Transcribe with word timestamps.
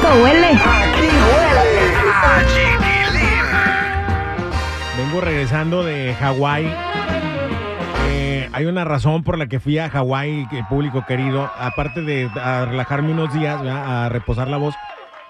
rico 0.00 0.22
huele. 0.22 0.48
Aquí 0.48 1.08
huele 1.08 2.00
a 2.12 2.44
chiquilín. 2.46 3.44
Vengo 4.96 5.20
regresando 5.20 5.84
de 5.84 6.14
Hawái. 6.14 6.74
Eh, 8.08 8.48
hay 8.52 8.66
una 8.66 8.84
razón 8.84 9.22
por 9.22 9.38
la 9.38 9.46
que 9.46 9.60
fui 9.60 9.78
a 9.78 9.88
Hawái, 9.88 10.46
que 10.50 10.64
público 10.64 11.04
querido. 11.06 11.50
Aparte 11.58 12.02
de 12.02 12.30
a 12.40 12.64
relajarme 12.66 13.12
unos 13.12 13.32
días, 13.32 13.62
¿verdad? 13.62 14.04
a 14.04 14.08
reposar 14.08 14.48
la 14.48 14.56
voz 14.56 14.74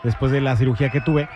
después 0.02 0.32
de 0.32 0.40
la 0.40 0.56
cirugía 0.56 0.90
que 0.90 1.00
tuve. 1.00 1.28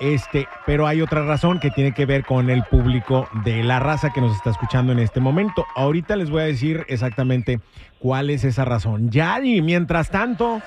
Este, 0.00 0.46
pero 0.64 0.86
hay 0.86 1.02
otra 1.02 1.24
razón 1.24 1.58
que 1.58 1.70
tiene 1.70 1.92
que 1.92 2.06
ver 2.06 2.24
con 2.24 2.50
el 2.50 2.62
público 2.64 3.28
de 3.44 3.64
la 3.64 3.80
raza 3.80 4.10
que 4.10 4.20
nos 4.20 4.36
está 4.36 4.50
escuchando 4.50 4.92
en 4.92 5.00
este 5.00 5.20
momento. 5.20 5.66
Ahorita 5.74 6.14
les 6.16 6.30
voy 6.30 6.42
a 6.42 6.46
decir 6.46 6.84
exactamente 6.88 7.60
cuál 7.98 8.30
es 8.30 8.44
esa 8.44 8.64
razón. 8.64 9.10
Ya, 9.10 9.40
y 9.42 9.60
mientras 9.60 10.10
tanto, 10.10 10.60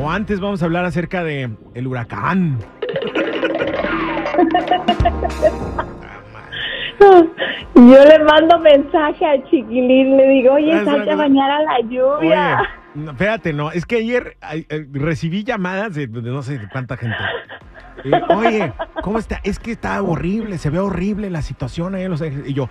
o 0.00 0.10
antes 0.10 0.40
vamos 0.40 0.62
a 0.62 0.64
hablar 0.64 0.84
acerca 0.84 1.22
de 1.22 1.50
el 1.74 1.86
huracán. 1.86 2.58
Yo 7.74 8.04
le 8.04 8.18
mando 8.24 8.58
mensaje 8.58 9.24
al 9.24 9.44
chiquilín, 9.44 10.16
le 10.16 10.28
digo, 10.28 10.54
oye, 10.54 10.84
salte 10.84 11.10
a 11.10 11.16
bañar 11.16 11.50
a 11.50 11.62
la 11.62 11.80
lluvia. 11.80 12.58
Oye, 12.58 12.68
no, 12.96 13.10
espérate, 13.10 13.52
no, 13.52 13.70
es 13.70 13.84
que 13.84 13.96
ayer 13.96 14.36
eh, 14.52 14.86
recibí 14.92 15.44
llamadas 15.44 15.94
de, 15.94 16.08
no 16.08 16.42
sé 16.42 16.58
de 16.58 16.68
cuánta 16.68 16.96
gente. 16.96 17.16
Eh, 18.04 18.10
oye, 18.34 18.72
¿cómo 19.02 19.18
está? 19.18 19.40
Es 19.44 19.58
que 19.58 19.72
está 19.72 20.00
horrible, 20.02 20.58
se 20.58 20.70
ve 20.70 20.78
horrible 20.78 21.28
la 21.30 21.42
situación 21.42 21.94
ahí 21.94 22.08
Los 22.08 22.22
Ángeles. 22.22 22.48
Y 22.48 22.54
yo, 22.54 22.68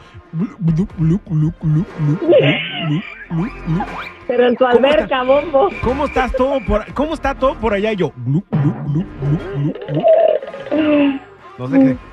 pero 4.27 4.47
en 4.47 4.55
tu 4.55 4.65
alberca, 4.65 5.23
bombo. 5.23 5.69
¿Cómo 5.83 6.05
estás 6.05 6.31
todo 6.33 6.59
por, 6.65 6.91
cómo 6.93 7.13
está 7.13 7.35
todo 7.35 7.55
por 7.55 7.73
allá? 7.73 7.91
Y 7.91 7.95
yo. 7.97 8.13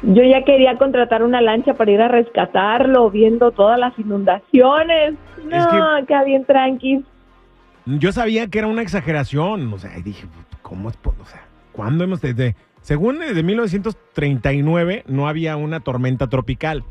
Yo 0.03 0.23
ya 0.23 0.45
quería 0.45 0.77
contratar 0.77 1.23
una 1.23 1.41
lancha 1.41 1.75
para 1.75 1.91
ir 1.91 2.01
a 2.01 2.09
rescatarlo, 2.09 3.11
viendo 3.11 3.51
todas 3.53 3.79
las 3.79 3.99
inundaciones. 3.99 5.15
No, 5.45 5.57
Es 5.57 6.03
acá 6.03 6.25
bien 6.25 6.45
tranquis. 6.45 7.05
Yo 7.87 8.13
sabía 8.13 8.47
que 8.49 8.59
era 8.59 8.69
una 8.69 8.83
exageración, 8.83 9.73
o 9.73 9.79
sea, 9.79 9.99
y 9.99 10.03
dije, 10.03 10.27
¿cómo 10.63 10.89
es? 10.91 10.99
O 11.05 11.27
sea, 11.27 11.47
¿cuándo 11.73 12.05
hemos 12.05 12.21
desde 12.21 12.55
según 12.83 13.21
desde 13.21 13.43
1939 13.45 15.05
no 15.07 15.29
había 15.29 15.57
una 15.57 15.81
tormenta 15.81 16.29
tropical, 16.29 16.85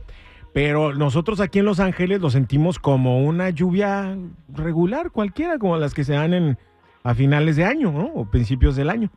pero 0.53 0.93
nosotros 0.93 1.39
aquí 1.39 1.59
en 1.59 1.65
Los 1.65 1.79
Ángeles 1.79 2.21
lo 2.21 2.29
sentimos 2.29 2.79
como 2.79 3.23
una 3.25 3.49
lluvia 3.49 4.17
regular 4.53 5.11
cualquiera, 5.11 5.59
como 5.59 5.77
las 5.77 5.93
que 5.93 6.03
se 6.03 6.13
dan 6.13 6.33
en 6.33 6.57
a 7.03 7.13
finales 7.13 7.55
de 7.55 7.65
año, 7.65 7.91
¿no? 7.91 8.05
O 8.13 8.29
principios 8.29 8.75
del 8.75 8.89
año. 8.89 9.09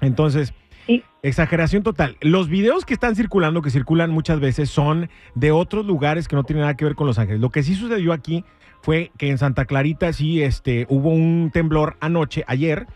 Entonces, 0.00 0.54
Y- 0.86 1.02
exageración 1.22 1.82
total. 1.82 2.16
Los 2.20 2.48
videos 2.48 2.84
que 2.84 2.94
están 2.94 3.14
circulando, 3.14 3.62
que 3.62 3.70
circulan 3.70 4.10
muchas 4.10 4.40
veces, 4.40 4.70
son 4.70 5.08
de 5.34 5.50
otros 5.52 5.86
lugares 5.86 6.28
que 6.28 6.36
no 6.36 6.44
tienen 6.44 6.62
nada 6.62 6.76
que 6.76 6.84
ver 6.84 6.94
con 6.94 7.06
Los 7.06 7.18
Ángeles. 7.18 7.40
Lo 7.40 7.50
que 7.50 7.62
sí 7.62 7.74
sucedió 7.74 8.12
aquí 8.12 8.44
fue 8.84 9.12
que 9.16 9.30
en 9.30 9.38
Santa 9.38 9.64
Clarita 9.64 10.12
sí 10.12 10.42
este, 10.42 10.84
hubo 10.90 11.08
un 11.08 11.50
temblor 11.50 11.96
anoche, 12.00 12.44
ayer, 12.46 12.86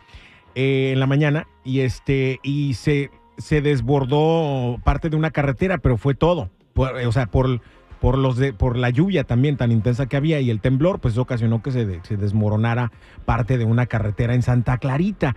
eh, 0.54 0.90
en 0.92 1.00
la 1.00 1.06
mañana, 1.06 1.46
y 1.64 1.80
este, 1.80 2.40
y 2.42 2.74
se, 2.74 3.10
se 3.38 3.62
desbordó 3.62 4.78
parte 4.84 5.08
de 5.08 5.16
una 5.16 5.30
carretera, 5.30 5.78
pero 5.78 5.96
fue 5.96 6.14
todo. 6.14 6.50
Por- 6.74 6.94
o 6.94 7.12
sea, 7.12 7.26
por, 7.28 7.62
por 8.00 8.18
los 8.18 8.36
de, 8.36 8.52
por 8.52 8.76
la 8.76 8.90
lluvia 8.90 9.24
también 9.24 9.56
tan 9.56 9.72
intensa 9.72 10.04
que 10.06 10.18
había 10.18 10.40
y 10.40 10.50
el 10.50 10.60
temblor, 10.60 11.00
pues 11.00 11.16
ocasionó 11.16 11.62
que 11.62 11.72
se, 11.72 12.00
se 12.02 12.18
desmoronara 12.18 12.92
parte 13.24 13.56
de 13.56 13.64
una 13.64 13.86
carretera 13.86 14.34
en 14.34 14.42
Santa 14.42 14.76
Clarita. 14.76 15.36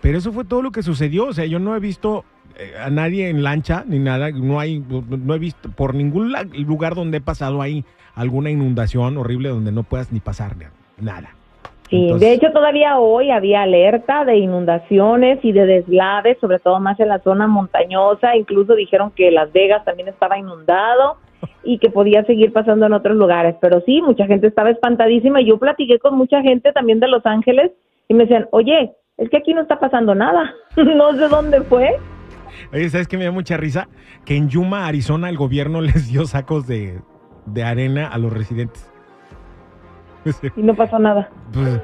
Pero 0.00 0.18
eso 0.18 0.32
fue 0.32 0.44
todo 0.44 0.62
lo 0.62 0.70
que 0.70 0.84
sucedió. 0.84 1.26
O 1.26 1.32
sea, 1.32 1.44
yo 1.46 1.58
no 1.58 1.74
he 1.74 1.80
visto 1.80 2.18
eh, 2.18 2.24
a 2.82 2.90
nadie 2.90 3.28
en 3.28 3.42
lancha 3.42 3.84
ni 3.86 3.98
nada. 3.98 4.30
No 4.30 4.60
hay, 4.60 4.82
no 5.08 5.34
he 5.34 5.38
visto 5.38 5.68
por 5.70 5.94
ningún 5.94 6.32
lugar 6.66 6.94
donde 6.94 7.18
he 7.18 7.20
pasado 7.20 7.62
ahí 7.62 7.84
alguna 8.14 8.50
inundación 8.50 9.16
horrible 9.16 9.48
donde 9.48 9.72
no 9.72 9.84
puedas 9.84 10.12
ni 10.12 10.20
pasar 10.20 10.56
nada. 11.00 11.30
Sí, 11.88 12.02
Entonces- 12.02 12.28
de 12.28 12.34
hecho 12.34 12.52
todavía 12.52 12.98
hoy 12.98 13.30
había 13.30 13.62
alerta 13.62 14.24
de 14.24 14.36
inundaciones 14.36 15.38
y 15.42 15.52
de 15.52 15.64
deslaves, 15.66 16.36
sobre 16.40 16.58
todo 16.58 16.80
más 16.80 16.98
en 17.00 17.08
la 17.08 17.20
zona 17.20 17.46
montañosa. 17.46 18.36
Incluso 18.36 18.74
dijeron 18.74 19.10
que 19.12 19.30
Las 19.30 19.52
Vegas 19.52 19.84
también 19.84 20.08
estaba 20.08 20.38
inundado 20.38 21.16
y 21.64 21.78
que 21.78 21.90
podía 21.90 22.24
seguir 22.24 22.52
pasando 22.52 22.86
en 22.86 22.92
otros 22.92 23.16
lugares. 23.16 23.56
Pero 23.60 23.80
sí, 23.86 24.02
mucha 24.02 24.26
gente 24.26 24.48
estaba 24.48 24.70
espantadísima. 24.70 25.40
Yo 25.40 25.58
platiqué 25.58 25.98
con 25.98 26.16
mucha 26.18 26.42
gente 26.42 26.72
también 26.72 27.00
de 27.00 27.08
Los 27.08 27.24
Ángeles 27.24 27.72
y 28.08 28.14
me 28.14 28.24
decían, 28.24 28.48
oye, 28.50 28.92
es 29.16 29.30
que 29.30 29.38
aquí 29.38 29.54
no 29.54 29.62
está 29.62 29.80
pasando 29.80 30.14
nada. 30.14 30.52
no 30.76 31.12
sé 31.14 31.28
dónde 31.28 31.62
fue. 31.62 31.96
Oye, 32.72 32.88
¿sabes 32.90 33.08
qué 33.08 33.16
me 33.16 33.24
da 33.24 33.30
mucha 33.30 33.56
risa? 33.56 33.88
Que 34.24 34.36
en 34.36 34.48
Yuma, 34.48 34.86
Arizona, 34.86 35.28
el 35.28 35.36
gobierno 35.36 35.80
les 35.82 36.08
dio 36.08 36.26
sacos 36.26 36.66
de, 36.66 37.00
de 37.46 37.64
arena 37.64 38.08
a 38.08 38.18
los 38.18 38.32
residentes. 38.32 38.90
Y 40.56 40.62
no 40.62 40.74
pasó 40.74 40.98
nada. 40.98 41.30
Pues, 41.52 41.80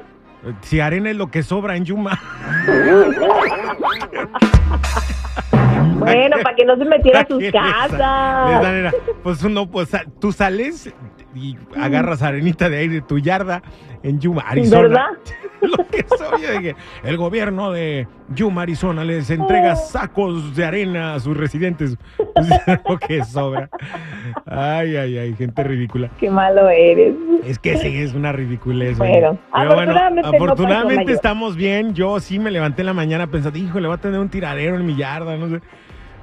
si 0.61 0.79
arena 0.79 1.09
es 1.09 1.17
lo 1.17 1.31
que 1.31 1.41
sobra 1.41 1.75
en 1.75 1.85
Yuma. 1.85 2.19
Bueno, 5.97 6.37
para 6.43 6.55
que 6.55 6.65
no 6.65 6.75
se 6.77 6.85
metiera 6.85 7.21
a 7.21 7.27
sus 7.27 7.43
casas. 7.51 7.99
arena. 8.01 8.91
Pues 9.23 9.43
uno, 9.43 9.69
pues 9.69 9.89
tú 10.19 10.31
sales 10.31 10.93
y 11.33 11.57
agarras 11.77 12.21
arenita 12.21 12.69
de 12.69 12.77
ahí 12.77 12.87
de 12.87 13.01
tu 13.01 13.19
yarda 13.19 13.61
en 14.03 14.19
Yuma, 14.19 14.43
Arizona. 14.43 14.81
¿Verdad? 14.81 15.07
Lo 15.61 15.87
que 15.87 16.05
soy, 16.07 16.41
yo 16.41 16.51
dije, 16.59 16.75
el 17.03 17.17
gobierno 17.17 17.71
de 17.71 18.07
Yuma, 18.33 18.63
Arizona, 18.63 19.03
les 19.03 19.29
entrega 19.29 19.75
sacos 19.75 20.55
de 20.55 20.65
arena 20.65 21.13
a 21.13 21.19
sus 21.19 21.35
residentes. 21.37 21.97
Pues, 22.35 22.49
lo 22.89 22.97
que 22.99 23.23
sobra. 23.23 23.69
Ay, 24.45 24.97
ay, 24.97 25.17
ay, 25.17 25.35
gente 25.35 25.63
ridícula. 25.63 26.09
Qué 26.19 26.29
malo 26.29 26.69
eres. 26.69 27.15
Es 27.45 27.59
que 27.59 27.77
sí, 27.77 27.95
es 27.97 28.13
una 28.13 28.33
ridiculez. 28.33 28.97
Bueno. 28.97 29.37
Pero 29.53 30.27
afortunadamente 30.27 31.13
estamos 31.13 31.55
bien. 31.55 31.93
Yo 31.93 32.19
sí 32.19 32.37
me 32.37 32.51
levanté 32.51 32.81
en 32.81 32.87
la 32.87 32.93
mañana 32.93 33.27
pensando, 33.27 33.57
hijo, 33.57 33.79
le 33.79 33.87
va 33.87 33.95
a 33.95 33.99
tener 33.99 34.19
un 34.19 34.27
tiradero 34.27 34.75
en 34.75 34.85
mi 34.85 34.97
yarda, 34.97 35.37
no 35.37 35.47
sé. 35.47 35.61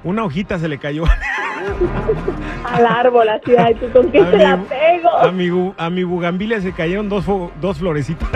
Una 0.03 0.23
hojita 0.23 0.59
se 0.59 0.67
le 0.67 0.77
cayó 0.77 1.05
Al 2.65 2.85
árbol, 2.85 3.29
así, 3.29 3.55
ay, 3.57 3.73
¿tú 3.75 3.89
con 3.91 4.11
qué 4.11 4.19
A 4.21 4.29
te 4.31 4.37
la 4.37 4.57
mi- 4.57 4.65
pego? 4.65 5.09
a 5.17 5.31
mi, 5.31 5.73
a 5.77 5.89
mi 5.89 6.03
bugambilia, 6.03 6.61
se 6.61 6.73
cayeron 6.73 7.09
dos, 7.09 7.25
dos 7.61 7.77
florecitas. 7.79 8.29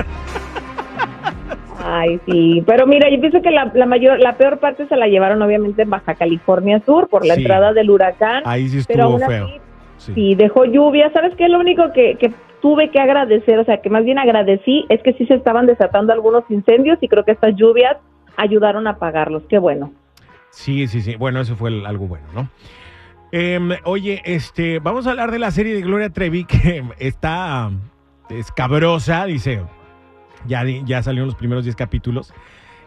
Ay, 1.99 2.19
sí, 2.27 2.63
pero 2.67 2.85
mira, 2.87 3.09
yo 3.09 3.19
pienso 3.19 3.41
que 3.41 3.51
la, 3.51 3.71
la 3.73 3.85
mayor, 3.85 4.19
la 4.19 4.37
peor 4.37 4.59
parte 4.59 4.87
se 4.87 4.95
la 4.95 5.07
llevaron 5.07 5.41
obviamente 5.41 5.81
en 5.83 5.89
Baja 5.89 6.15
California 6.15 6.81
Sur 6.85 7.07
por 7.09 7.25
la 7.25 7.35
Sí. 7.35 7.41
entrada 7.41 7.73
del 7.73 7.89
huracán. 7.89 8.43
Ahí 8.45 8.67
sí 8.69 8.81
pero 8.87 9.15
estuvo 9.17 9.29
feo. 9.29 9.47
Sí. 9.97 10.13
sí, 10.13 10.35
dejó 10.35 10.65
lluvia. 10.65 11.11
¿Sabes 11.13 11.33
qué? 11.37 11.47
Lo 11.49 11.59
único 11.59 11.91
que, 11.93 12.15
que 12.19 12.31
tuve 12.61 12.89
que 12.91 12.99
agradecer, 12.99 13.57
o 13.59 13.65
sea, 13.65 13.81
que 13.81 13.89
más 13.89 14.03
bien 14.03 14.19
agradecí, 14.19 14.85
es 14.89 15.01
que 15.01 15.13
sí 15.13 15.25
se 15.25 15.33
estaban 15.35 15.65
desatando 15.65 16.13
algunos 16.13 16.43
incendios 16.49 16.97
y 17.01 17.07
creo 17.07 17.23
que 17.23 17.31
estas 17.31 17.55
lluvias 17.55 17.97
ayudaron 18.35 18.85
a 18.87 18.91
apagarlos. 18.91 19.43
Qué 19.49 19.57
bueno. 19.57 19.91
Sí, 20.51 20.87
sí, 20.87 21.01
sí. 21.01 21.15
Bueno, 21.15 21.39
eso 21.41 21.55
fue 21.55 21.69
el- 21.69 21.85
algo 21.85 22.07
bueno, 22.07 22.25
¿no? 22.33 22.49
Em, 23.31 23.71
oye, 23.83 24.21
este, 24.25 24.79
vamos 24.79 25.05
a 25.05 25.11
hablar 25.11 25.31
de 25.31 25.39
la 25.39 25.51
serie 25.51 25.73
de 25.73 25.81
Gloria 25.81 26.09
Trevi 26.09 26.45
que 26.45 26.83
está 26.99 27.69
escabrosa, 28.29 29.25
dice. 29.25 29.61
Ya, 30.45 30.63
ya 30.65 31.01
salieron 31.03 31.27
los 31.27 31.35
primeros 31.35 31.63
10 31.63 31.75
capítulos. 31.75 32.33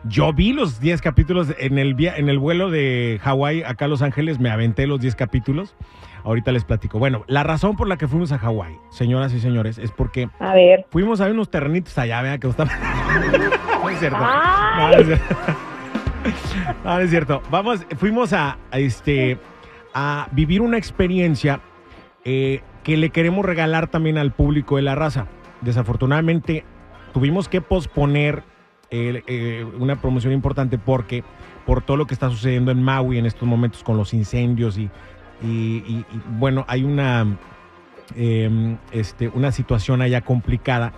Yo 0.05 0.33
vi 0.33 0.53
los 0.55 0.81
10 0.81 1.03
capítulos 1.03 1.49
en 1.59 1.79
el, 1.79 1.95
via- 1.95 2.17
en 2.17 2.29
el 2.31 2.39
vuelo 2.39 2.71
de 2.71 3.21
Hawái 3.23 3.63
acá 3.65 3.85
a 3.85 3.89
Los 3.89 4.01
Ángeles, 4.01 4.41
me 4.41 4.49
aventé 4.51 4.87
los 4.87 5.01
10 5.01 5.15
capítulos. 5.15 5.77
Ahorita 6.25 6.53
les 6.53 6.65
platico. 6.65 6.99
Bueno, 6.99 7.25
la 7.27 7.43
razón 7.43 7.77
por 7.77 7.87
la 7.89 7.97
que 7.99 8.09
fuimos 8.09 8.33
a 8.33 8.39
Hawái, 8.39 8.77
señoras 8.91 9.33
y 9.35 9.41
señores, 9.41 9.77
es 9.79 9.91
porque 9.91 10.29
A 10.39 10.55
ver. 10.55 10.87
fuimos 10.91 11.21
a 11.21 11.25
ver 11.25 11.35
unos 11.35 11.51
terrenitos 11.51 11.97
allá, 11.99 12.21
vea 12.23 12.39
que 12.39 12.49
estaban- 12.49 12.73
No 13.83 13.89
es 13.91 13.99
cierto. 13.99 14.19
No, 14.19 14.91
es 14.91 15.07
cierto. 15.07 15.25
No, 16.85 16.95
no 16.95 17.01
es 17.01 17.11
cierto. 17.11 17.43
Vamos, 17.51 17.87
fuimos 17.99 18.33
a, 18.33 18.59
a, 18.71 18.79
este, 18.79 19.39
a 19.95 20.29
vivir 20.33 20.61
una 20.63 20.77
experiencia 20.79 21.61
eh, 22.25 22.61
que 22.85 22.97
le 22.97 23.11
queremos 23.11 23.45
regalar 23.45 23.89
también 23.89 24.19
al 24.19 24.33
público 24.33 24.77
de 24.77 24.83
la 24.83 24.95
raza. 24.95 25.27
Desafortunadamente, 25.63 26.65
tuvimos 27.13 27.49
que 27.49 27.61
posponer 27.61 28.43
eh, 28.93 29.23
eh, 29.29 29.65
una 29.79 30.01
promoción 30.01 30.33
importante 30.33 30.77
porque 30.77 31.23
por 31.65 31.81
todo 31.81 31.97
lo 31.97 32.07
que 32.07 32.15
está 32.15 32.29
sucediendo 32.29 32.73
en 32.73 32.83
Maui 32.83 33.19
en 33.19 33.27
estos 33.27 33.47
momentos 33.47 33.85
con 33.85 33.97
los 33.97 34.13
incendios 34.15 34.77
y, 34.79 34.91
bueno, 36.39 36.65
hay 36.67 36.83
una, 36.83 37.39
eh, 38.17 38.77
este, 38.91 39.29
una 39.29 39.53
situación 39.53 40.03
allá 40.03 40.23
complicada. 40.23 40.93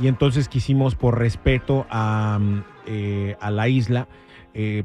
Y 0.00 0.08
entonces 0.08 0.48
quisimos 0.48 0.96
por 0.96 1.18
respeto 1.18 1.86
a, 1.88 2.38
mm, 2.40 2.64
eh, 2.86 3.36
a 3.40 3.50
la 3.50 3.68
isla 3.68 4.08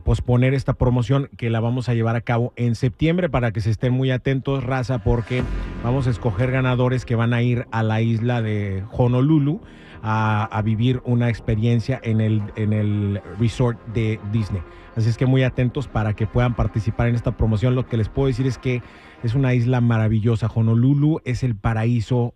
posponer 0.04 0.54
esta 0.54 0.74
promoción 0.74 1.30
que 1.38 1.50
la 1.50 1.62
vamos 1.62 1.88
a 1.88 1.94
llevar 1.94 2.18
a 2.18 2.22
cabo 2.22 2.52
en 2.58 2.76
septiembre 2.76 3.30
para 3.30 3.54
que 3.54 3.62
se 3.62 3.70
estén 3.70 3.94
muy 3.94 4.12
atentos, 4.12 4.66
raza, 4.66 5.02
porque 5.02 5.44
vamos 5.82 6.08
a 6.08 6.10
escoger 6.10 6.52
ganadores 6.52 7.06
que 7.06 7.16
van 7.16 7.34
a 7.34 7.42
ir 7.42 7.68
a 7.72 7.82
la 7.82 8.02
isla 8.02 8.42
de 8.42 8.84
Honolulu 8.92 9.62
a, 10.04 10.62
vivir 10.64 11.02
una 11.06 11.30
experiencia 11.30 12.00
en 12.04 12.22
el, 12.22 12.42
en 12.56 12.74
el 12.74 13.22
resort 13.40 13.80
de 13.88 14.20
Disney. 14.32 14.62
Así 14.96 15.10
es 15.10 15.18
que 15.18 15.26
muy 15.26 15.44
atentos 15.44 15.88
para 15.88 16.14
que 16.14 16.28
puedan 16.28 16.56
participar 16.56 17.08
en 17.08 17.16
esta 17.16 17.38
promoción. 17.38 17.76
Lo 17.76 17.88
que 17.88 17.98
les 17.98 18.10
puedo 18.10 18.28
decir 18.28 18.48
es 18.48 18.58
que 18.58 18.82
es 19.24 19.36
una 19.36 19.54
isla 19.54 19.80
maravillosa. 19.80 20.48
Honolulu 20.54 21.22
es 21.24 21.44
el 21.44 21.56
paraíso 21.56 22.34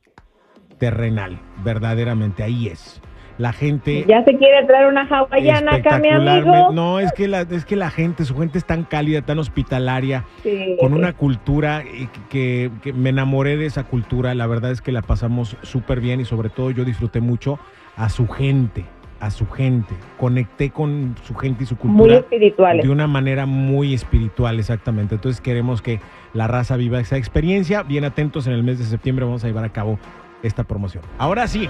terrenal, 0.77 1.39
verdaderamente, 1.63 2.43
ahí 2.43 2.67
es. 2.67 3.01
La 3.37 3.51
gente... 3.51 4.05
Ya 4.07 4.23
se 4.23 4.37
quiere 4.37 4.65
traer 4.65 4.87
una 4.87 5.01
hawaiana 5.09 5.75
acá, 5.75 5.99
mi 5.99 6.09
amigo. 6.09 6.29
espectacularmente- 6.31 6.73
No, 6.75 6.99
es 6.99 7.11
que, 7.11 7.27
la, 7.27 7.41
es 7.41 7.65
que 7.65 7.75
la 7.75 7.89
gente, 7.89 8.23
su 8.23 8.37
gente 8.37 8.57
es 8.57 8.65
tan 8.65 8.83
cálida, 8.83 9.21
tan 9.23 9.39
hospitalaria, 9.39 10.23
Sí. 10.43 10.77
con 10.79 10.93
una 10.93 11.11
cultura 11.13 11.83
que, 12.29 12.71
que 12.81 12.93
me 12.93 13.09
enamoré 13.09 13.57
de 13.57 13.65
esa 13.65 13.83
cultura. 13.83 14.33
La 14.35 14.47
verdad 14.47 14.71
es 14.71 14.81
que 14.81 14.91
la 14.93 15.01
pasamos 15.01 15.57
súper 15.63 15.99
bien 15.99 16.21
y 16.21 16.25
sobre 16.25 16.49
todo 16.49 16.71
yo 16.71 16.85
disfruté 16.85 17.19
mucho 17.19 17.59
a 17.97 18.07
su 18.09 18.27
gente, 18.27 18.85
a 19.19 19.31
su 19.31 19.49
gente. 19.49 19.93
Conecté 20.17 20.69
con 20.69 21.15
su 21.23 21.35
gente 21.35 21.63
y 21.63 21.67
su 21.67 21.75
Muy 21.75 21.97
cultura 21.97 22.15
espirituales. 22.19 22.83
de 22.85 22.89
una 22.89 23.07
manera 23.07 23.45
muy 23.45 23.93
espiritual, 23.93 24.59
exactamente. 24.59 25.15
Entonces 25.15 25.41
queremos 25.41 25.81
que 25.81 25.99
la 26.33 26.47
raza 26.47 26.77
viva 26.77 26.99
esa 27.01 27.17
experiencia. 27.17 27.83
Bien 27.83 28.05
atentos, 28.05 28.47
en 28.47 28.53
el 28.53 28.63
mes 28.63 28.79
de 28.79 28.85
septiembre 28.85 29.25
vamos 29.25 29.43
a 29.43 29.47
llevar 29.47 29.65
a 29.65 29.69
cabo 29.69 29.99
esta 30.43 30.63
promoción. 30.63 31.03
Ahora 31.17 31.47
sí, 31.47 31.67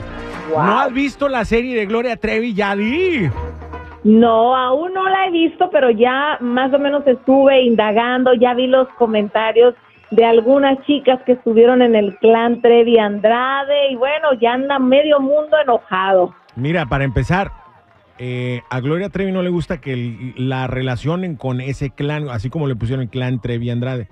Wow. 0.54 0.64
¿no 0.64 0.80
has 0.80 0.94
visto 0.94 1.28
la 1.30 1.46
serie 1.46 1.76
de 1.76 1.86
Gloria 1.86 2.18
Trevi? 2.18 2.54
Ya 2.54 2.76
di. 2.76 3.30
No, 4.04 4.56
aún 4.56 4.94
no 4.94 5.10
la 5.10 5.26
he 5.28 5.32
visto, 5.32 5.70
pero 5.72 5.90
ya 5.90 6.38
más 6.40 6.72
o 6.74 6.78
menos 6.80 7.06
estuve 7.08 7.64
indagando, 7.64 8.34
ya 8.36 8.54
vi 8.54 8.68
los 8.68 8.88
comentarios 8.98 9.74
de 10.12 10.24
algunas 10.24 10.80
chicas 10.86 11.20
que 11.26 11.32
estuvieron 11.32 11.82
en 11.82 11.96
el 11.96 12.16
clan 12.18 12.62
Trevi 12.62 13.00
Andrade 13.00 13.92
y 13.92 13.96
bueno, 13.96 14.34
ya 14.40 14.54
anda 14.54 14.78
medio 14.78 15.20
mundo 15.20 15.58
enojado. 15.62 16.36
Mira, 16.56 16.86
para 16.86 17.04
empezar, 17.04 17.52
eh, 18.20 18.62
a 18.70 18.80
Gloria 18.80 19.10
Trevi 19.10 19.32
no 19.32 19.42
le 19.42 19.50
gusta 19.50 19.82
que 19.82 19.94
el- 19.94 20.34
la 20.38 20.68
relacionen 20.68 21.36
con 21.36 21.60
ese 21.60 21.90
clan, 21.90 22.30
así 22.30 22.52
como 22.52 22.68
le 22.68 22.76
pusieron 22.76 23.02
el 23.04 23.10
clan 23.10 23.42
Trevi 23.42 23.72
Andrade. 23.72 24.08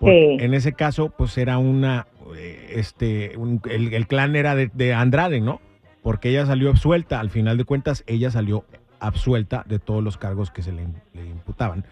Porque 0.00 0.36
Sí. 0.38 0.44
En 0.44 0.54
ese 0.54 0.72
caso, 0.72 1.12
pues 1.16 1.36
era 1.38 1.58
una, 1.58 2.06
este, 2.34 3.36
un- 3.36 3.60
el, 3.68 4.06
clan 4.06 4.36
era 4.36 4.54
de, 4.54 4.70
de 4.72 4.94
Andrade, 4.94 5.40
¿no? 5.40 5.60
Porque 6.02 6.30
ella 6.30 6.46
salió 6.46 6.70
absuelta, 6.70 7.20
al 7.20 7.30
final 7.30 7.56
de 7.56 7.64
cuentas, 7.64 8.04
ella 8.06 8.30
salió 8.30 8.64
absuelta 9.00 9.64
de 9.66 9.78
todos 9.78 10.02
los 10.02 10.16
cargos 10.16 10.50
que 10.50 10.62
se 10.62 10.72
le, 10.72 10.86
le 11.12 11.26
imputaban. 11.26 11.84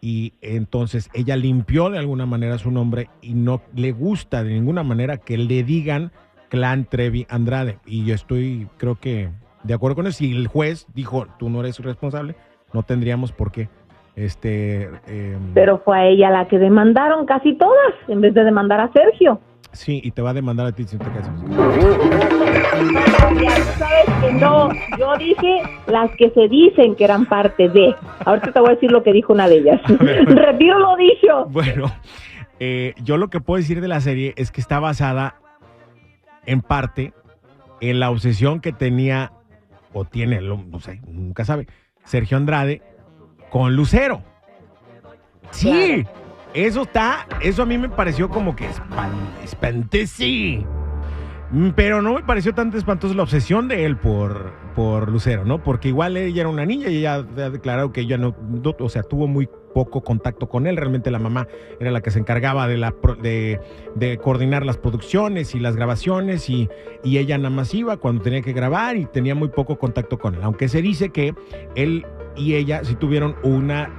Y 0.00 0.34
entonces 0.40 1.10
ella 1.14 1.36
limpió 1.36 1.90
de 1.90 1.98
alguna 1.98 2.26
manera 2.26 2.58
su 2.58 2.70
nombre 2.70 3.08
y 3.22 3.34
no 3.34 3.62
le 3.74 3.92
gusta 3.92 4.44
de 4.44 4.52
ninguna 4.52 4.82
manera 4.82 5.16
que 5.16 5.36
le 5.38 5.62
digan 5.62 6.12
clan 6.48 6.84
Trevi 6.84 7.26
Andrade. 7.28 7.78
Y 7.86 8.04
yo 8.04 8.14
estoy, 8.14 8.68
creo 8.76 8.96
que, 8.96 9.30
de 9.62 9.74
acuerdo 9.74 9.96
con 9.96 10.06
eso. 10.06 10.18
Si 10.18 10.32
el 10.32 10.46
juez 10.48 10.86
dijo, 10.94 11.26
tú 11.38 11.48
no 11.50 11.60
eres 11.60 11.78
responsable, 11.80 12.36
no 12.72 12.82
tendríamos 12.82 13.32
por 13.32 13.50
qué. 13.52 13.68
Este, 14.14 14.84
em, 15.06 15.52
Pero 15.54 15.78
fue 15.78 15.98
a 15.98 16.06
ella 16.06 16.30
la 16.30 16.48
que 16.48 16.58
demandaron 16.58 17.26
casi 17.26 17.54
todas, 17.54 17.94
en 18.08 18.20
vez 18.20 18.32
de 18.34 18.44
demandar 18.44 18.80
a 18.80 18.92
Sergio. 18.92 19.40
Sí, 19.76 20.00
y 20.02 20.10
te 20.10 20.22
va 20.22 20.30
a 20.30 20.34
demandar 20.34 20.66
a 20.66 20.72
ti 20.72 20.84
si 20.84 20.96
no 20.96 21.04
te 21.04 21.10
casas. 21.10 21.32
Sabes 23.78 24.06
que 24.22 24.32
no, 24.32 24.70
yo 24.98 25.16
dije 25.18 25.62
las 25.86 26.10
que 26.16 26.30
se 26.30 26.48
dicen 26.48 26.96
que 26.96 27.04
eran 27.04 27.26
parte 27.26 27.68
de. 27.68 27.94
Ahorita 28.24 28.52
te 28.52 28.60
voy 28.60 28.70
a 28.70 28.74
decir 28.74 28.90
lo 28.90 29.02
que 29.02 29.12
dijo 29.12 29.34
una 29.34 29.48
de 29.48 29.56
ellas. 29.58 29.80
ver. 30.00 30.24
Retiro 30.34 30.78
lo 30.78 30.96
dicho. 30.96 31.44
Bueno, 31.50 31.92
eh, 32.58 32.94
yo 33.04 33.18
lo 33.18 33.28
que 33.28 33.40
puedo 33.40 33.58
decir 33.58 33.82
de 33.82 33.88
la 33.88 34.00
serie 34.00 34.32
es 34.36 34.50
que 34.50 34.62
está 34.62 34.80
basada 34.80 35.36
en 36.46 36.62
parte 36.62 37.12
en 37.82 38.00
la 38.00 38.10
obsesión 38.10 38.60
que 38.60 38.72
tenía, 38.72 39.32
o 39.92 40.06
tiene, 40.06 40.40
no 40.40 40.80
sé, 40.80 41.02
nunca 41.06 41.44
sabe, 41.44 41.66
Sergio 42.04 42.38
Andrade 42.38 42.80
con 43.50 43.76
Lucero. 43.76 44.22
Sí, 45.50 46.06
eso 46.56 46.82
está, 46.82 47.26
eso 47.40 47.62
a 47.62 47.66
mí 47.66 47.76
me 47.76 47.88
pareció 47.90 48.28
como 48.30 48.56
que 48.56 48.66
espan, 48.66 49.10
espantoso. 49.44 50.24
Mm, 51.50 51.70
Pero 51.76 52.02
no 52.02 52.14
me 52.14 52.22
pareció 52.22 52.54
tanto 52.54 52.78
espantoso 52.78 53.14
la 53.14 53.22
obsesión 53.22 53.68
de 53.68 53.84
él 53.84 53.96
por, 53.96 54.52
por 54.74 55.10
Lucero, 55.10 55.44
¿no? 55.44 55.62
Porque 55.62 55.88
igual 55.88 56.16
ella 56.16 56.40
era 56.40 56.48
una 56.48 56.64
niña 56.64 56.88
y 56.88 56.96
ella 56.98 57.14
ha 57.14 57.50
declarado 57.50 57.92
que 57.92 58.00
ella 58.00 58.16
no, 58.16 58.34
o 58.78 58.88
sea, 58.88 59.02
tuvo 59.02 59.26
muy 59.28 59.48
poco 59.74 60.02
contacto 60.02 60.48
con 60.48 60.66
él. 60.66 60.76
Realmente 60.76 61.10
la 61.10 61.18
mamá 61.18 61.46
era 61.78 61.90
la 61.90 62.00
que 62.00 62.10
se 62.10 62.18
encargaba 62.18 62.66
de, 62.66 62.78
la, 62.78 62.94
de, 63.22 63.60
de 63.94 64.16
coordinar 64.16 64.64
las 64.64 64.78
producciones 64.78 65.54
y 65.54 65.60
las 65.60 65.76
grabaciones 65.76 66.48
y, 66.48 66.68
y 67.04 67.18
ella 67.18 67.36
nada 67.36 67.50
más 67.50 67.74
iba 67.74 67.98
cuando 67.98 68.22
tenía 68.22 68.40
que 68.40 68.54
grabar 68.54 68.96
y 68.96 69.04
tenía 69.04 69.34
muy 69.34 69.48
poco 69.48 69.78
contacto 69.78 70.18
con 70.18 70.34
él. 70.34 70.40
Aunque 70.42 70.68
se 70.68 70.80
dice 70.80 71.10
que 71.10 71.34
él 71.74 72.06
y 72.34 72.54
ella 72.54 72.82
sí 72.84 72.94
tuvieron 72.96 73.36
una 73.42 73.90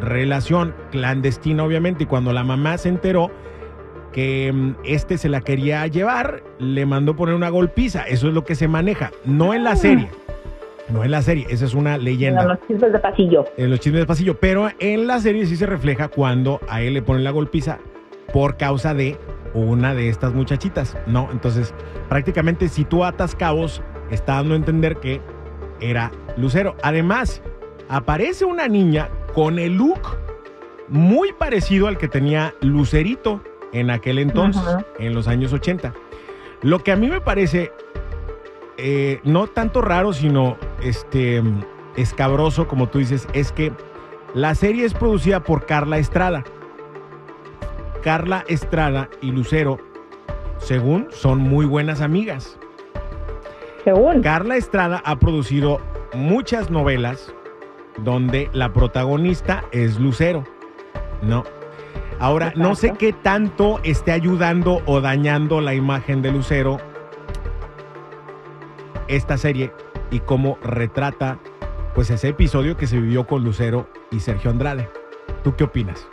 relación 0.00 0.74
clandestina, 0.90 1.64
obviamente, 1.64 2.04
y 2.04 2.06
cuando 2.06 2.32
la 2.32 2.44
mamá 2.44 2.78
se 2.78 2.88
enteró 2.88 3.30
que 4.12 4.52
mm, 4.52 4.74
este 4.84 5.18
se 5.18 5.28
la 5.28 5.40
quería 5.40 5.86
llevar, 5.86 6.42
le 6.58 6.86
mandó 6.86 7.14
poner 7.16 7.34
una 7.34 7.48
golpiza. 7.50 8.02
Eso 8.02 8.28
es 8.28 8.34
lo 8.34 8.44
que 8.44 8.54
se 8.54 8.68
maneja, 8.68 9.10
no 9.24 9.54
en 9.54 9.64
la 9.64 9.76
serie. 9.76 10.08
No 10.88 11.04
en 11.04 11.10
la 11.10 11.20
serie, 11.20 11.46
esa 11.50 11.66
es 11.66 11.74
una 11.74 11.98
leyenda 11.98 12.44
Los 12.44 12.58
chismes 12.66 12.92
de 12.92 12.98
pasillo. 12.98 13.44
en 13.58 13.70
los 13.70 13.78
chismes 13.78 14.00
de 14.00 14.06
pasillo, 14.06 14.38
pero 14.40 14.70
en 14.78 15.06
la 15.06 15.20
serie 15.20 15.44
sí 15.44 15.54
se 15.56 15.66
refleja 15.66 16.08
cuando 16.08 16.60
a 16.66 16.80
él 16.80 16.94
le 16.94 17.02
ponen 17.02 17.24
la 17.24 17.30
golpiza 17.30 17.78
por 18.32 18.56
causa 18.56 18.94
de 18.94 19.18
una 19.52 19.94
de 19.94 20.08
estas 20.08 20.32
muchachitas, 20.32 20.96
¿no? 21.06 21.28
Entonces, 21.30 21.74
prácticamente 22.08 22.68
si 22.68 22.86
tú 22.86 23.04
atas 23.04 23.34
cabos, 23.34 23.82
está 24.10 24.36
dando 24.36 24.54
a 24.54 24.56
entender 24.56 24.96
que 24.96 25.20
era 25.80 26.10
Lucero. 26.38 26.74
Además, 26.82 27.42
aparece 27.90 28.46
una 28.46 28.66
niña 28.66 29.10
con 29.34 29.58
el 29.58 29.74
look 29.74 30.00
muy 30.88 31.32
parecido 31.32 31.86
al 31.86 31.98
que 31.98 32.08
tenía 32.08 32.54
Lucerito 32.60 33.42
en 33.72 33.90
aquel 33.90 34.18
entonces, 34.18 34.62
en 34.98 35.14
los 35.14 35.28
años 35.28 35.52
80. 35.52 35.92
Lo 36.62 36.80
que 36.80 36.92
a 36.92 36.96
mí 36.96 37.08
me 37.08 37.20
parece 37.20 37.72
eh, 38.78 39.20
no 39.24 39.48
tanto 39.48 39.82
raro, 39.82 40.12
sino 40.12 40.56
este 40.82 41.42
escabroso, 41.96 42.68
como 42.68 42.88
tú 42.88 42.98
dices, 42.98 43.28
es 43.32 43.52
que 43.52 43.72
la 44.34 44.54
serie 44.54 44.84
es 44.84 44.94
producida 44.94 45.40
por 45.40 45.66
Carla 45.66 45.98
Estrada. 45.98 46.44
Carla 48.02 48.44
Estrada 48.48 49.08
y 49.20 49.32
Lucero, 49.32 49.78
según, 50.58 51.08
son 51.10 51.40
muy 51.40 51.66
buenas 51.66 52.00
amigas. 52.00 52.58
Según. 53.84 54.22
Carla 54.22 54.56
Estrada 54.56 55.02
ha 55.04 55.18
producido 55.18 55.80
muchas 56.14 56.70
novelas 56.70 57.34
donde 58.04 58.48
la 58.52 58.72
protagonista 58.72 59.64
es 59.72 59.98
Lucero, 59.98 60.44
¿no? 61.22 61.44
Ahora, 62.20 62.52
no 62.56 62.74
sé 62.74 62.94
qué 62.98 63.12
tanto 63.12 63.78
esté 63.84 64.10
ayudando 64.10 64.80
o 64.86 65.00
dañando 65.00 65.60
la 65.60 65.74
imagen 65.74 66.20
de 66.20 66.32
Lucero 66.32 66.78
esta 69.06 69.36
serie 69.36 69.72
y 70.10 70.20
cómo 70.20 70.58
retrata 70.62 71.38
pues 71.94 72.10
ese 72.10 72.28
episodio 72.28 72.76
que 72.76 72.86
se 72.86 72.98
vivió 72.98 73.26
con 73.26 73.44
Lucero 73.44 73.86
y 74.10 74.20
Sergio 74.20 74.50
Andrade. 74.50 74.88
¿Tú 75.42 75.54
qué 75.56 75.64
opinas? 75.64 76.08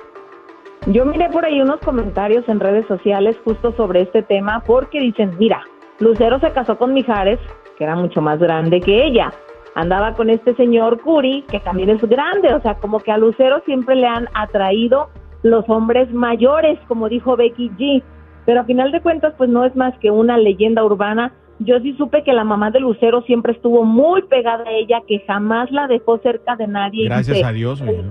Yo 0.88 1.06
miré 1.06 1.30
por 1.30 1.46
ahí 1.46 1.62
unos 1.62 1.80
comentarios 1.80 2.48
en 2.48 2.60
redes 2.60 2.86
sociales 2.88 3.36
justo 3.44 3.72
sobre 3.76 4.02
este 4.02 4.22
tema 4.22 4.64
porque 4.66 5.00
dicen, 5.00 5.36
mira, 5.40 5.64
Lucero 6.00 6.40
se 6.40 6.52
casó 6.52 6.78
con 6.78 6.94
Mijares, 6.94 7.40
que 7.78 7.84
era 7.84 7.96
mucho 7.96 8.22
más 8.22 8.40
grande 8.40 8.80
que 8.82 9.06
ella. 9.06 9.34
Andaba 9.76 10.14
con 10.14 10.30
este 10.30 10.56
señor 10.56 11.02
Curi, 11.02 11.44
que 11.50 11.60
también 11.60 11.90
es 11.90 12.02
grande, 12.02 12.54
o 12.54 12.62
sea, 12.62 12.76
como 12.76 13.00
que 13.02 13.12
a 13.12 13.18
Lucero 13.18 13.62
siempre 13.66 13.96
le 13.96 14.08
han 14.08 14.30
atraído 14.34 15.10
los 15.44 15.70
hombres 15.70 16.12
mayores, 16.14 16.80
como 16.88 17.10
dijo 17.10 17.36
Becky 17.36 17.70
G. 17.72 18.02
Pero 18.46 18.62
a 18.62 18.64
final 18.64 18.92
de 18.94 19.02
cuentas, 19.02 19.34
pues 19.38 19.50
no 19.50 19.66
es 19.66 19.76
más 19.76 19.94
que 20.00 20.12
una 20.12 20.38
leyenda 20.38 20.84
urbana. 20.84 21.34
Yo 21.60 21.80
sí 21.82 21.94
supe 21.98 22.24
que 22.24 22.32
la 22.32 22.46
mamá 22.46 22.72
de 22.72 22.80
Lucero 22.80 23.22
siempre 23.24 23.52
estuvo 23.52 23.84
muy 23.84 24.22
pegada 24.24 24.64
a 24.66 24.72
ella, 24.72 25.02
que 25.08 25.20
jamás 25.28 25.70
la 25.72 25.88
dejó 25.88 26.20
cerca 26.20 26.56
de 26.56 26.68
nadie. 26.68 27.06
Gracias 27.06 27.36
dice, 27.36 27.48
a 27.48 27.52
Dios. 27.52 27.82
oye. 27.82 28.04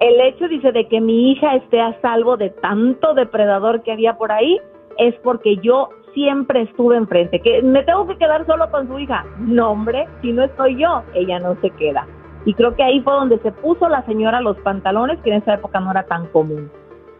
el 0.00 0.20
hecho, 0.20 0.46
dice, 0.46 0.70
de 0.70 0.86
que 0.86 1.00
mi 1.00 1.32
hija 1.32 1.56
esté 1.56 1.80
a 1.80 2.00
salvo 2.00 2.36
de 2.36 2.50
tanto 2.50 3.14
depredador 3.14 3.82
que 3.82 3.92
había 3.92 4.16
por 4.16 4.30
ahí 4.30 4.58
es 4.98 5.14
porque 5.22 5.56
yo 5.56 5.88
siempre 6.18 6.62
estuve 6.62 6.96
enfrente. 6.96 7.40
Que 7.40 7.62
me 7.62 7.84
tengo 7.84 8.08
que 8.08 8.18
quedar 8.18 8.44
solo 8.46 8.68
con 8.72 8.88
su 8.88 8.98
hija. 8.98 9.24
No, 9.38 9.70
hombre, 9.70 10.08
si 10.20 10.32
no 10.32 10.42
estoy 10.42 10.76
yo, 10.76 11.04
ella 11.14 11.38
no 11.38 11.56
se 11.60 11.70
queda. 11.70 12.06
Y 12.44 12.54
creo 12.54 12.74
que 12.74 12.82
ahí 12.82 13.00
fue 13.02 13.12
donde 13.12 13.38
se 13.38 13.52
puso 13.52 13.88
la 13.88 14.04
señora 14.04 14.40
los 14.40 14.56
pantalones, 14.58 15.20
que 15.22 15.30
en 15.30 15.36
esa 15.36 15.54
época 15.54 15.78
no 15.78 15.92
era 15.92 16.04
tan 16.04 16.26
común. 16.26 16.70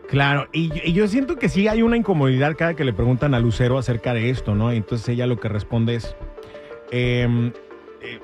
Claro, 0.08 0.46
y, 0.52 0.72
y 0.88 0.92
yo 0.94 1.06
siento 1.06 1.36
que 1.36 1.48
sí 1.48 1.68
hay 1.68 1.82
una 1.82 1.96
incomodidad 1.96 2.56
cada 2.56 2.74
que 2.74 2.84
le 2.84 2.92
preguntan 2.92 3.34
a 3.34 3.40
Lucero 3.40 3.78
acerca 3.78 4.14
de 4.14 4.30
esto, 4.30 4.54
¿no? 4.54 4.72
Entonces 4.72 5.08
ella 5.10 5.26
lo 5.26 5.38
que 5.38 5.48
responde 5.48 5.96
es, 5.96 6.16
eh, 6.90 7.52
eh, 8.00 8.18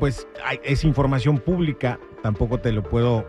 pues 0.00 0.28
es 0.64 0.84
información 0.84 1.38
pública, 1.38 2.00
tampoco 2.22 2.58
te 2.58 2.72
lo 2.72 2.82
puedo, 2.82 3.24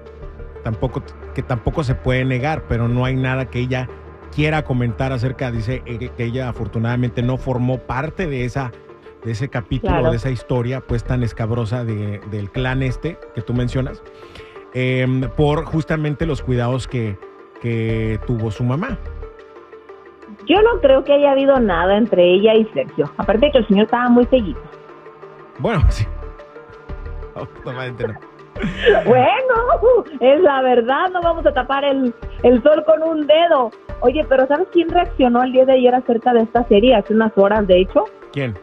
tampoco, 0.64 1.04
que 1.36 1.44
tampoco 1.44 1.84
se 1.84 1.94
puede 1.94 2.26
negar, 2.26 2.64
pero 2.68 2.88
no 2.88 3.06
hay 3.06 3.16
nada 3.16 3.46
que 3.46 3.60
ella 3.60 3.88
quiera 4.36 4.64
comentar 4.64 5.12
acerca, 5.12 5.52
dice 5.52 5.82
eh, 5.86 6.10
que 6.16 6.24
ella 6.24 6.50
afortunadamente 6.50 7.22
no 7.22 7.38
formó 7.38 7.80
parte 7.80 8.28
de 8.28 8.46
esa 8.46 8.72
de 9.24 9.32
ese 9.32 9.48
capítulo, 9.48 9.94
Claro. 9.94 10.10
de 10.12 10.18
esa 10.18 10.30
historia, 10.32 10.82
pues 10.82 11.06
tan 11.06 11.24
escabrosa 11.24 11.86
de- 11.86 12.20
del 12.30 12.52
clan 12.52 12.84
este 12.84 13.18
que 13.34 13.42
tú 13.42 13.54
mencionas, 13.54 14.04
em, 14.74 15.22
por 15.38 15.64
justamente 15.64 16.26
los 16.26 16.42
cuidados 16.42 16.90
que, 16.90 17.18
que 17.62 18.20
tuvo 18.28 18.52
su 18.52 18.66
mamá. 18.66 18.98
Yo 20.46 20.62
no 20.62 20.82
creo 20.82 21.06
que 21.06 21.14
haya 21.14 21.32
habido 21.32 21.58
nada 21.62 21.96
entre 21.96 22.34
ella 22.34 22.54
y 22.56 22.66
Sergio. 22.74 23.10
Aparte 23.16 23.46
de 23.46 23.52
que 23.54 23.58
el 23.60 23.68
señor 23.70 23.86
estaba 23.86 24.10
muy 24.10 24.26
seguido. 24.26 24.60
Bueno, 25.60 25.82
sí. 25.90 26.06
No. 27.36 27.48
Bueno, 29.06 30.04
es 30.20 30.42
la 30.42 30.62
verdad, 30.62 31.10
no 31.12 31.22
vamos 31.22 31.46
a 31.46 31.54
tapar 31.54 31.84
el, 31.86 32.14
el 32.44 32.62
sol 32.62 32.84
con 32.86 33.02
un 33.02 33.26
dedo. 33.26 33.72
Oye, 34.02 34.26
pero 34.28 34.46
¿sabes 34.48 34.68
quién 34.72 34.90
reaccionó 34.90 35.44
el 35.44 35.54
día 35.54 35.66
de 35.66 35.74
ayer 35.74 35.96
acerca 35.96 36.34
de 36.34 36.42
esta 36.42 36.64
serie? 36.66 36.96
Hace 36.96 37.14
unas 37.14 37.36
horas, 37.38 37.66
de 37.66 37.82
hecho. 37.82 38.06
¿Quién? 38.32 38.54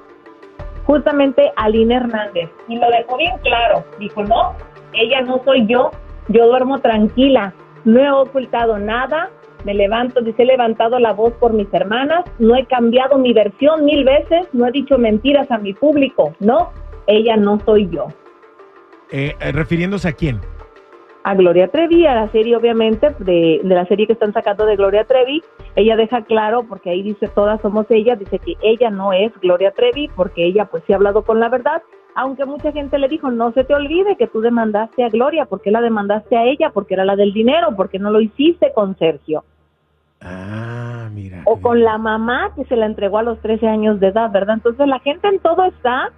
Justamente 0.85 1.51
Aline 1.57 1.97
Hernández. 1.97 2.51
Y 2.69 2.77
lo 2.77 2.89
dejó 2.91 3.17
bien 3.17 3.37
claro. 3.43 3.85
Dijo, 3.99 4.23
no, 4.23 4.55
ella 4.93 5.23
no 5.23 5.43
soy 5.45 5.67
yo. 5.67 5.91
Yo 6.29 6.47
duermo 6.47 6.79
tranquila. 6.81 7.55
No 7.85 8.01
he 8.01 8.11
ocultado 8.11 8.79
nada. 8.79 9.31
Me 9.65 9.75
levanto, 9.75 10.21
dice, 10.21 10.43
he 10.43 10.47
levantado 10.47 10.99
la 10.99 11.13
voz 11.13 11.33
por 11.35 11.53
mis 11.53 11.73
hermanas. 11.73 12.25
No 12.39 12.57
he 12.57 12.67
cambiado 12.67 13.19
mi 13.19 13.33
versión 13.33 13.85
mil 13.85 14.05
veces. 14.05 14.47
No 14.53 14.67
he 14.67 14.73
dicho 14.73 14.99
mentiras 14.99 15.51
a 15.51 15.59
mi 15.59 15.73
público. 15.73 16.35
No, 16.41 16.71
ella 17.07 17.37
no 17.37 17.59
soy 17.65 17.89
yo. 17.89 18.09
Eh, 19.11 19.35
eh, 19.41 19.53
refiriéndose 19.53 20.09
a 20.09 20.13
quién. 20.13 20.41
A 21.23 21.35
Gloria 21.35 21.69
Trevi, 21.69 22.07
a 22.07 22.15
la 22.15 22.29
serie 22.31 22.57
obviamente, 22.57 23.15
de, 23.19 23.61
de 23.63 23.75
la 23.75 23.85
serie 23.87 24.07
que 24.07 24.15
están 24.15 24.33
sacando 24.33 24.65
de 24.67 24.77
Gloria 24.77 25.05
Trevi, 25.05 25.43
ella 25.77 25.97
deja 25.97 26.23
claro, 26.23 26.65
porque 26.69 26.91
ahí 26.91 27.03
dice 27.03 27.29
todas 27.29 27.61
somos 27.61 27.87
ella, 27.91 28.17
dice 28.17 28.39
que 28.39 28.55
ella 28.63 28.91
no 28.91 29.13
es 29.13 29.33
Gloria 29.41 29.71
Trevi, 29.73 30.09
porque 30.17 30.45
ella 30.47 30.65
pues 30.67 30.83
sí 30.87 30.93
ha 30.93 30.97
hablado 30.97 31.23
con 31.23 31.39
la 31.39 31.49
verdad, 31.49 31.83
aunque 32.15 32.45
mucha 32.45 32.73
gente 32.73 32.99
le 32.99 33.09
dijo, 33.09 33.31
no 33.31 33.53
se 33.53 33.65
te 33.65 33.75
olvide 33.75 34.17
que 34.17 34.27
tú 34.27 34.41
demandaste 34.41 35.05
a 35.05 35.09
Gloria, 35.09 35.45
porque 35.45 35.71
la 35.71 35.81
demandaste 35.81 36.37
a 36.37 36.45
ella? 36.45 36.71
Porque 36.71 36.95
era 36.95 37.05
la 37.05 37.17
del 37.17 37.33
dinero, 37.33 37.69
porque 37.77 37.99
no 37.99 38.11
lo 38.11 38.21
hiciste 38.21 38.73
con 38.75 38.97
Sergio, 38.99 39.45
Ah, 40.23 41.09
mira. 41.13 41.43
o 41.47 41.61
con 41.61 41.83
la 41.83 41.97
mamá 41.99 42.53
que 42.55 42.65
se 42.65 42.77
la 42.77 42.87
entregó 42.87 43.19
a 43.19 43.23
los 43.23 43.39
13 43.41 43.67
años 43.69 44.01
de 44.01 44.09
edad, 44.09 44.31
¿verdad? 44.31 44.57
Entonces 44.57 44.87
la 44.87 44.99
gente 45.01 45.29
en 45.29 45.39
todo 45.39 45.65
está 45.65 46.11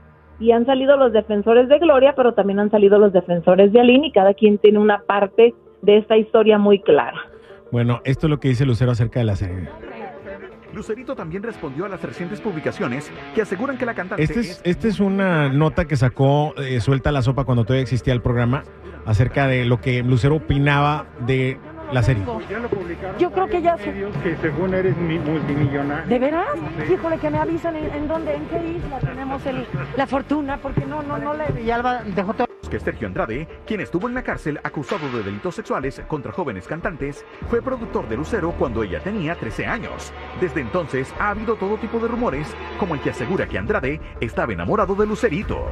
y 0.43 0.51
han 0.51 0.67
salido 0.67 0.97
los 0.97 1.13
defensores 1.13 1.69
de 1.69 1.79
Gloria, 1.79 2.15
pero 2.17 2.35
también 2.35 2.59
han 2.59 2.71
salido 2.71 2.99
los 2.99 3.13
defensores 3.13 3.73
de 3.73 3.81
Aline 3.81 4.09
y 4.09 4.13
cada 4.13 4.35
quien 4.35 4.59
tiene 4.59 4.81
una 4.81 5.01
parte 5.03 5.55
de 5.83 5.99
esta 5.99 6.17
historia 6.17 6.59
muy 6.59 6.81
clara. 6.81 7.21
Bueno, 7.71 8.01
esto 8.05 8.27
es 8.27 8.31
lo 8.31 8.41
que 8.41 8.49
dice 8.49 8.67
Lucero 8.67 8.91
acerca 8.91 9.21
de 9.21 9.25
la 9.25 9.37
serie. 9.37 9.69
Lucerito 10.75 11.15
también 11.15 11.43
respondió 11.43 11.85
a 11.85 11.89
las 11.89 12.03
recientes 12.03 12.41
publicaciones 12.41 13.13
que 13.35 13.43
aseguran 13.43 13.79
que 13.79 13.87
la 13.87 13.95
cantante 13.95 14.23
Esta 14.23 14.41
es, 14.41 14.61
este 14.65 14.89
es 14.89 15.01
una 15.01 15.49
nota 15.51 15.85
que 15.85 15.97
sacó 15.97 16.55
eh, 16.57 16.81
Suelta 16.81 17.13
la 17.13 17.23
Sopa 17.23 17.45
cuando 17.45 17.65
todavía 17.65 17.83
existía 17.83 18.13
el 18.15 18.23
programa 18.23 18.65
acerca 19.05 19.47
de 19.47 19.65
lo 19.65 19.81
que 19.81 20.03
Lucero 20.03 20.37
opinaba 20.37 21.07
de 21.27 21.59
la 21.93 22.03
serie. 22.03 22.25
Ya 22.49 22.59
lo 22.59 22.69
publicaron. 22.69 23.19
Yo 23.19 23.31
creo 23.31 23.47
que 23.49 23.63
ya 23.63 23.77
se- 23.79 23.93
que 24.23 24.37
según 24.41 24.75
eres 24.75 24.97
mi- 24.97 25.19
multimillonario. 25.19 26.07
¿De 26.09 26.19
veras? 26.19 26.47
Híjole, 26.91 27.19
que 27.19 27.31
me 27.31 27.39
avisan 27.39 27.77
en, 27.77 27.93
en 27.93 28.09
dónde, 28.09 28.35
en 28.35 28.47
qué 28.47 28.67
isla 28.77 28.99
tenemos 28.99 29.45
el, 29.47 29.67
la 29.97 30.07
fortuna, 30.07 30.59
porque 30.59 30.85
no, 30.87 31.03
no, 31.03 31.19
no 31.19 31.35
le... 31.35 31.63
Y 31.63 31.71
Alba 31.71 32.03
dejó 32.05 32.35
todo. 32.35 32.47
que 32.71 32.81
Sergio 32.81 33.07
Andrade, 33.07 33.47
quien 33.67 33.81
estuvo 33.81 34.09
en 34.09 34.15
la 34.15 34.23
cárcel 34.23 34.59
acusado 34.65 35.07
de 35.11 35.23
delitos 35.23 35.55
sexuales 35.55 36.01
contra 36.09 36.33
jóvenes 36.33 36.67
cantantes, 36.67 37.25
fue 37.51 37.61
productor 37.61 38.09
de 38.09 38.17
Lucero 38.17 38.53
cuando 38.59 38.83
ella 38.83 39.01
tenía 39.01 39.35
13 39.35 39.67
años. 39.67 40.13
Desde 40.41 40.63
entonces 40.63 41.13
ha 41.21 41.31
habido 41.31 41.57
todo 41.57 41.77
tipo 41.77 41.99
de 41.99 42.09
rumores, 42.09 42.55
como 42.79 42.95
el 42.95 43.01
que 43.03 43.11
asegura 43.11 43.47
que 43.47 43.59
Andrade 43.59 44.01
estaba 44.21 44.53
enamorado 44.55 44.95
de 44.95 45.07
Lucerito. 45.07 45.67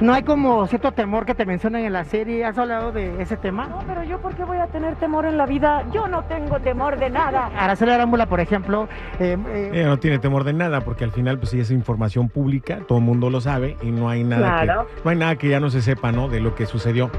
No 0.00 0.12
hay 0.12 0.22
como 0.24 0.66
cierto 0.66 0.92
temor 0.92 1.24
que 1.24 1.34
te 1.34 1.46
mencionan 1.46 1.82
en 1.82 1.92
la 1.94 2.04
serie. 2.04 2.44
¿Has 2.44 2.58
hablado 2.58 2.92
de 2.92 3.20
ese 3.22 3.36
tema? 3.38 3.66
No, 3.66 3.78
pero 3.86 4.04
yo, 4.04 4.18
¿por 4.20 4.34
qué 4.34 4.44
voy 4.44 4.58
a 4.58 4.66
tener 4.66 4.94
temor 4.96 5.24
en 5.24 5.38
la 5.38 5.46
vida? 5.46 5.84
Yo 5.92 6.06
no 6.06 6.22
tengo 6.24 6.58
temor 6.60 6.98
de 6.98 7.08
nada. 7.08 7.50
Araceli 7.58 7.92
Arámbula, 7.92 8.26
por 8.26 8.40
ejemplo, 8.40 8.88
eh, 9.18 9.38
eh, 9.48 9.70
Ella 9.72 9.86
no 9.86 9.98
tiene 9.98 10.18
temor 10.18 10.44
de 10.44 10.52
nada 10.52 10.82
porque 10.82 11.04
al 11.04 11.12
final 11.12 11.38
pues 11.38 11.50
sí 11.50 11.60
es 11.60 11.70
información 11.70 12.28
pública, 12.28 12.80
todo 12.86 12.98
el 12.98 13.04
mundo 13.04 13.30
lo 13.30 13.40
sabe 13.40 13.76
y 13.82 13.90
no 13.90 14.10
hay 14.10 14.22
nada 14.22 14.60
Claro. 14.62 14.86
que 14.86 15.00
no 15.04 15.10
hay 15.10 15.16
nada 15.16 15.36
que 15.36 15.48
ya 15.48 15.60
no 15.60 15.70
se 15.70 15.80
sepa, 15.80 16.12
¿no? 16.12 16.28
De 16.28 16.40
lo 16.40 16.54
que 16.54 16.66
sucedió 16.66 17.10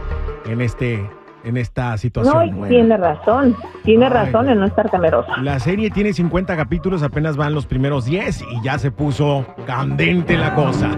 en 0.45 0.61
este 0.61 1.09
en 1.43 1.55
esta 1.57 1.97
situación. 1.97 2.35
No, 2.35 2.43
y 2.43 2.51
Bueno. 2.51 2.67
tiene 2.67 2.97
razón, 2.97 3.55
tiene 3.85 4.05
Ay. 4.05 4.11
razón 4.11 4.49
en 4.49 4.59
no 4.59 4.65
estar 4.65 4.89
temerosa. 4.89 5.37
La 5.41 5.59
serie 5.59 5.89
tiene 5.89 6.11
50 6.13 6.55
capítulos, 6.57 7.01
apenas 7.03 7.37
van 7.37 7.53
los 7.55 7.65
primeros 7.65 8.05
10 8.05 8.41
y 8.41 8.61
ya 8.63 8.77
se 8.77 8.91
puso 8.91 9.45
candente 9.65 10.35
la 10.37 10.53
cosa. 10.53 10.89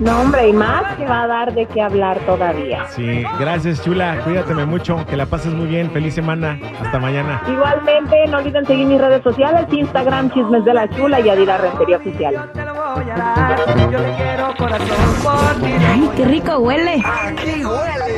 No, 0.00 0.22
hombre, 0.22 0.48
y 0.48 0.52
más 0.54 0.96
que 0.96 1.04
va 1.04 1.24
a 1.24 1.26
dar 1.26 1.52
de 1.52 1.66
qué 1.66 1.82
hablar 1.82 2.18
todavía. 2.20 2.86
Sí, 2.88 3.22
gracias 3.38 3.82
Chula, 3.84 4.18
cuídateme 4.24 4.64
mucho, 4.64 5.04
que 5.04 5.14
la 5.14 5.26
pases 5.26 5.52
muy 5.52 5.66
bien, 5.66 5.90
feliz 5.90 6.14
semana, 6.14 6.58
hasta 6.82 6.98
mañana. 6.98 7.42
Igualmente, 7.46 8.26
no 8.28 8.38
olviden 8.38 8.66
seguir 8.66 8.86
mis 8.86 8.98
redes 8.98 9.22
sociales, 9.22 9.66
Instagram, 9.70 10.30
Chismes 10.30 10.64
de 10.64 10.72
la 10.72 10.88
Chula 10.88 11.20
y 11.20 11.28
Adira 11.28 11.58
Rentería 11.58 11.98
Oficial. 11.98 12.50
Ay, 15.86 16.10
qué 16.16 16.24
rico 16.24 16.56
huele. 16.58 17.02
Aquí 17.04 17.62
huele 17.62 18.09